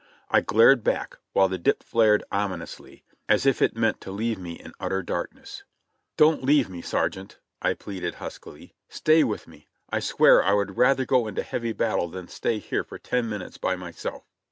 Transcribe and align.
I 0.31 0.41
glared 0.41 0.83
back, 0.83 1.19
while 1.33 1.47
the 1.47 1.59
dip 1.59 1.83
flared 1.83 2.23
ominously, 2.31 3.03
as 3.29 3.45
if 3.45 3.61
it 3.61 3.75
meant 3.75 4.01
to 4.01 4.09
leave 4.09 4.39
me 4.39 4.53
in 4.53 4.73
utter 4.79 5.03
darkness. 5.03 5.63
"Don't 6.17 6.43
leave 6.43 6.67
me. 6.71 6.81
Sergeant!" 6.81 7.37
I 7.61 7.75
pleaded 7.75 8.15
huskily. 8.15 8.73
"Stay 8.89 9.23
with 9.23 9.47
me! 9.47 9.67
I 9.91 9.99
swear 9.99 10.43
I 10.43 10.53
would 10.53 10.75
rather 10.75 11.05
go 11.05 11.27
into 11.27 11.43
heavy 11.43 11.71
battle 11.73 12.07
than 12.07 12.27
stay 12.29 12.57
here 12.57 12.83
for 12.83 12.97
ten 12.97 13.29
minutes 13.29 13.59
by 13.59 13.75
myself." 13.75 14.23